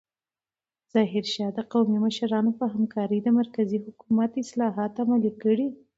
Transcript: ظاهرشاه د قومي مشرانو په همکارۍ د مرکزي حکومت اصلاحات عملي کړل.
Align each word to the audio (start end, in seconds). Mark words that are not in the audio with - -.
ظاهرشاه 0.93 1.51
د 1.57 1.59
قومي 1.71 1.97
مشرانو 2.05 2.51
په 2.59 2.65
همکارۍ 2.73 3.19
د 3.23 3.27
مرکزي 3.39 3.77
حکومت 3.85 4.31
اصلاحات 4.43 4.93
عملي 5.03 5.31
کړل. 5.41 5.71